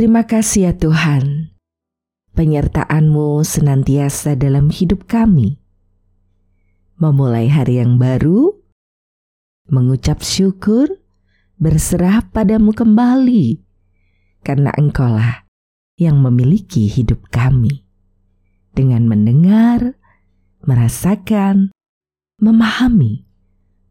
[0.00, 1.52] Terima kasih ya Tuhan,
[2.32, 5.60] penyertaan-Mu senantiasa dalam hidup kami.
[6.96, 8.48] Memulai hari yang baru,
[9.68, 10.88] mengucap syukur,
[11.60, 13.60] berserah padamu kembali,
[14.40, 15.44] karena Engkaulah
[16.00, 17.84] yang memiliki hidup kami.
[18.72, 20.00] Dengan mendengar,
[20.64, 21.76] merasakan,
[22.40, 23.28] memahami,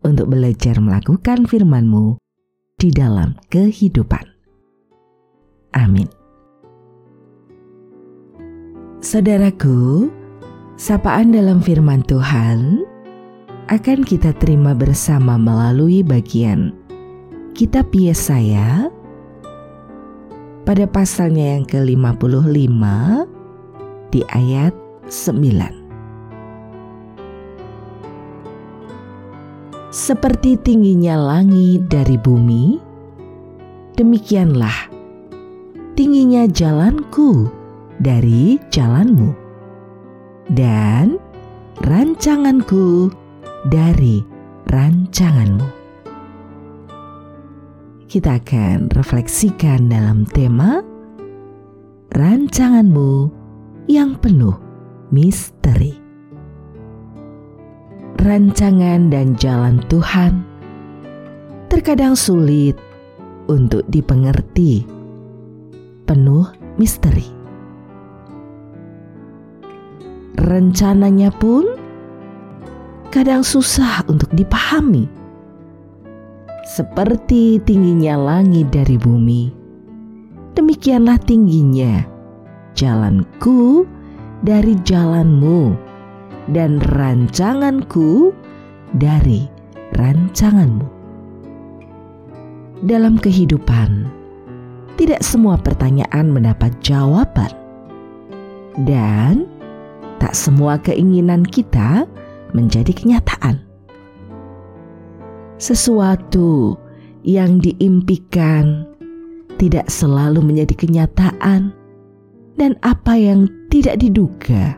[0.00, 2.16] untuk belajar melakukan firman-Mu
[2.80, 4.37] di dalam kehidupan.
[5.76, 6.08] Amin.
[8.98, 10.10] Saudaraku,
[10.74, 12.82] sapaan dalam firman Tuhan
[13.68, 16.72] akan kita terima bersama melalui bagian
[17.52, 18.88] Kitab Yesaya
[20.64, 22.82] pada pasalnya yang ke-55
[24.12, 24.72] di ayat
[25.08, 25.78] 9.
[29.88, 32.76] Seperti tingginya langit dari bumi,
[33.96, 34.87] demikianlah
[35.98, 37.50] tingginya jalanku
[37.98, 39.34] dari jalanmu,
[40.54, 41.18] dan
[41.82, 43.10] rancanganku
[43.66, 44.22] dari
[44.70, 45.66] rancanganmu.
[48.06, 50.78] Kita akan refleksikan dalam tema
[52.14, 53.12] rancanganmu
[53.90, 54.54] yang penuh
[55.10, 55.98] misteri.
[58.22, 60.46] Rancangan dan jalan Tuhan
[61.66, 62.78] terkadang sulit
[63.50, 64.97] untuk dipengerti
[66.08, 66.48] penuh
[66.80, 67.28] misteri.
[70.40, 71.68] Rencananya pun
[73.12, 75.04] kadang susah untuk dipahami.
[76.64, 79.52] Seperti tingginya langit dari bumi,
[80.56, 82.04] demikianlah tingginya
[82.78, 83.82] jalanku
[84.46, 85.74] dari jalanmu,
[86.54, 88.30] dan rancanganku
[88.94, 89.50] dari
[89.98, 90.86] rancanganmu.
[92.86, 94.17] Dalam kehidupan,
[94.98, 97.54] tidak semua pertanyaan mendapat jawaban,
[98.82, 99.46] dan
[100.18, 102.04] tak semua keinginan kita
[102.50, 103.62] menjadi kenyataan.
[105.62, 106.74] Sesuatu
[107.22, 108.86] yang diimpikan
[109.58, 111.70] tidak selalu menjadi kenyataan,
[112.58, 114.74] dan apa yang tidak diduga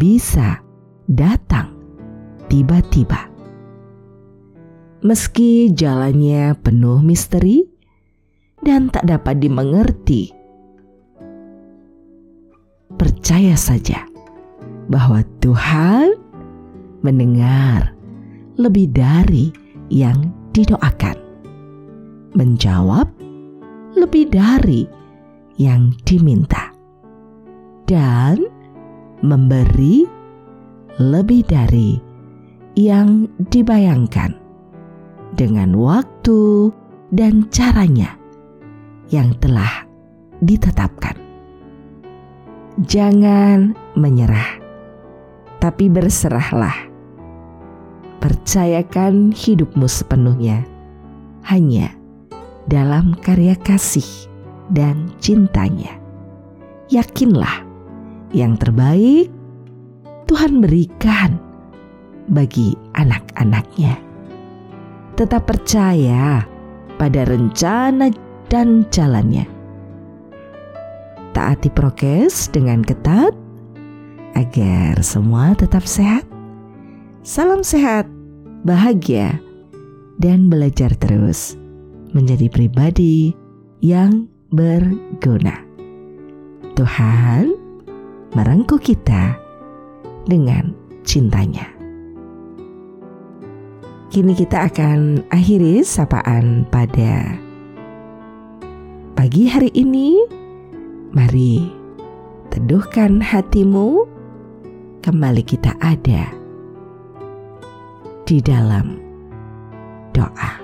[0.00, 0.64] bisa
[1.12, 1.76] datang
[2.48, 3.28] tiba-tiba.
[5.04, 7.75] Meski jalannya penuh misteri,
[8.66, 10.34] dan tak dapat dimengerti.
[12.98, 14.02] Percaya saja
[14.90, 16.18] bahwa Tuhan
[17.06, 17.94] mendengar
[18.58, 19.54] lebih dari
[19.86, 21.14] yang didoakan,
[22.34, 23.06] menjawab
[23.94, 24.82] lebih dari
[25.62, 26.74] yang diminta,
[27.86, 28.42] dan
[29.22, 30.02] memberi
[30.98, 32.00] lebih dari
[32.76, 34.36] yang dibayangkan
[35.36, 36.72] dengan waktu
[37.12, 38.16] dan caranya
[39.10, 39.86] yang telah
[40.42, 41.16] ditetapkan.
[42.84, 44.60] Jangan menyerah,
[45.62, 46.92] tapi berserahlah.
[48.20, 50.66] Percayakan hidupmu sepenuhnya
[51.46, 51.94] hanya
[52.66, 54.28] dalam karya kasih
[54.68, 55.94] dan cintanya.
[56.90, 57.62] Yakinlah
[58.34, 59.30] yang terbaik
[60.26, 61.38] Tuhan berikan
[62.26, 63.94] bagi anak-anaknya.
[65.14, 66.42] Tetap percaya
[66.98, 68.10] pada rencana
[68.48, 69.46] dan jalannya.
[71.36, 73.34] Taati prokes dengan ketat
[74.36, 76.24] agar semua tetap sehat.
[77.26, 78.06] Salam sehat,
[78.62, 79.36] bahagia,
[80.22, 81.58] dan belajar terus
[82.14, 83.34] menjadi pribadi
[83.84, 85.60] yang berguna.
[86.76, 87.52] Tuhan
[88.32, 89.36] merangkul kita
[90.28, 90.72] dengan
[91.04, 91.68] cintanya.
[94.12, 97.36] Kini kita akan akhiri sapaan pada
[99.26, 100.22] Pagi hari ini,
[101.10, 101.66] mari
[102.46, 104.06] teduhkan hatimu.
[105.02, 106.30] Kembali kita ada
[108.22, 109.02] di dalam
[110.14, 110.62] doa.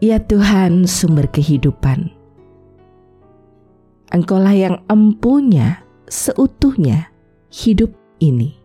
[0.00, 2.08] Ya Tuhan, sumber kehidupan.
[4.08, 7.12] Engkaulah yang empunya seutuhnya
[7.52, 7.92] hidup
[8.24, 8.56] ini.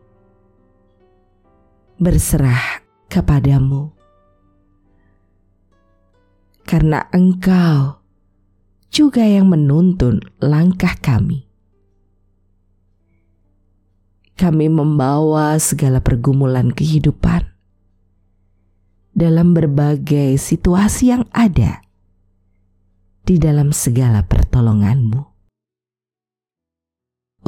[1.99, 2.79] Berserah
[3.11, 3.98] kepadamu
[6.69, 7.97] karena Engkau
[8.93, 11.49] juga yang menuntun langkah kami.
[14.37, 17.49] Kami membawa segala pergumulan kehidupan
[19.17, 21.81] dalam berbagai situasi yang ada
[23.25, 25.25] di dalam segala pertolonganmu.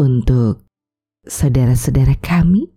[0.02, 0.66] Untuk
[1.30, 2.74] saudara-saudara kami,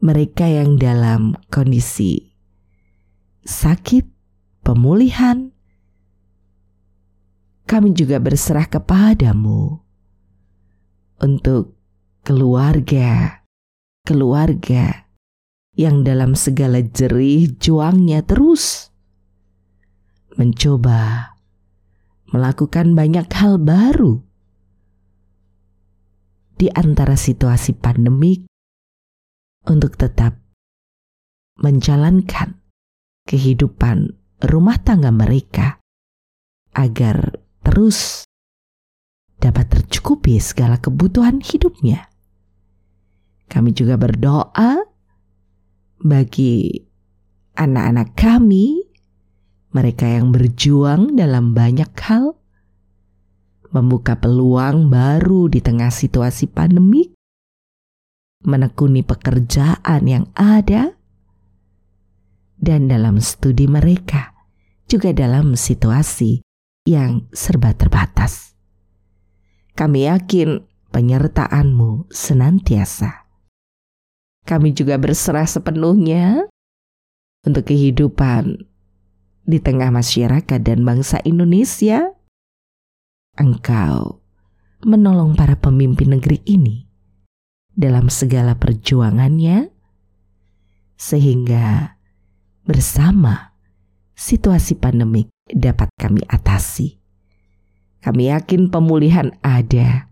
[0.00, 2.30] mereka yang dalam kondisi
[3.44, 4.09] sakit,
[4.70, 5.50] pemulihan,
[7.66, 9.82] kami juga berserah kepadamu
[11.18, 11.74] untuk
[12.22, 13.42] keluarga,
[14.06, 15.10] keluarga
[15.74, 18.94] yang dalam segala jerih juangnya terus
[20.38, 21.34] mencoba
[22.30, 24.22] melakukan banyak hal baru
[26.54, 28.46] di antara situasi pandemik
[29.66, 30.38] untuk tetap
[31.58, 32.62] menjalankan
[33.26, 35.80] kehidupan rumah tangga mereka
[36.72, 38.24] agar terus
[39.40, 42.08] dapat tercukupi segala kebutuhan hidupnya.
[43.50, 44.84] Kami juga berdoa
[46.00, 46.70] bagi
[47.56, 48.84] anak-anak kami,
[49.74, 52.38] mereka yang berjuang dalam banyak hal,
[53.74, 57.12] membuka peluang baru di tengah situasi pandemik,
[58.46, 60.94] menekuni pekerjaan yang ada,
[62.60, 64.36] dan dalam studi mereka
[64.84, 66.44] juga dalam situasi
[66.84, 68.52] yang serba terbatas.
[69.72, 70.60] Kami yakin
[70.92, 73.24] penyertaanmu senantiasa.
[74.44, 76.44] Kami juga berserah sepenuhnya
[77.46, 78.68] untuk kehidupan
[79.48, 82.12] di tengah masyarakat dan bangsa Indonesia.
[83.38, 84.20] Engkau
[84.84, 86.84] menolong para pemimpin negeri ini
[87.72, 89.70] dalam segala perjuangannya,
[90.98, 91.96] sehingga
[92.70, 93.50] bersama
[94.14, 97.02] situasi pandemik dapat kami atasi.
[97.98, 100.06] Kami yakin pemulihan ada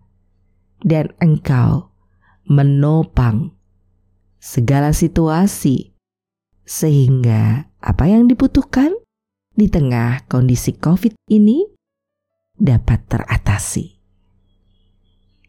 [0.83, 1.95] dan engkau
[2.51, 3.55] menopang
[4.43, 5.95] segala situasi
[6.67, 8.91] sehingga apa yang dibutuhkan
[9.55, 11.63] di tengah kondisi COVID ini
[12.59, 14.03] dapat teratasi.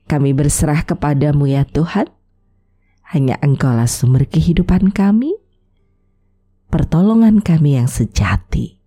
[0.05, 2.05] Kami berserah kepadamu ya Tuhan,
[3.09, 5.38] hanya engkaulah sumber kehidupan kami,
[6.69, 8.79] pertolongan kami yang sejati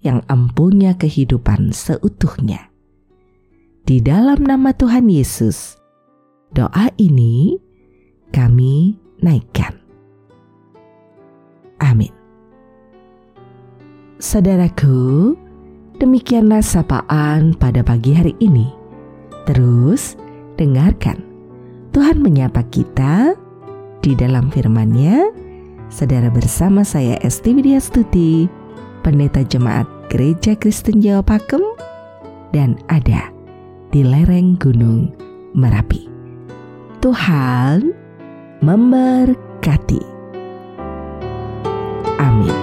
[0.00, 2.72] yang ampunya kehidupan seutuhnya.
[3.84, 5.76] Di dalam nama Tuhan Yesus,
[6.52, 7.56] doa ini
[8.32, 9.76] kami naikkan.
[11.80, 12.12] Amin.
[14.20, 15.32] Saudaraku,
[15.96, 18.68] demikianlah sapaan pada pagi hari ini.
[19.48, 20.16] Terus
[20.60, 21.24] dengarkan
[21.90, 23.32] Tuhan menyapa kita
[24.04, 25.49] di dalam firman-Nya.
[25.90, 28.46] Saudara bersama saya Esti Widya Stuti
[29.02, 31.62] pendeta jemaat Gereja Kristen Jawa Pakem,
[32.54, 33.30] dan ada
[33.90, 35.10] di lereng Gunung
[35.54, 36.06] Merapi.
[37.00, 37.90] Tuhan
[38.60, 40.02] memberkati.
[42.20, 42.59] Amin.